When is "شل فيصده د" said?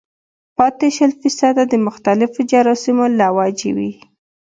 0.95-1.73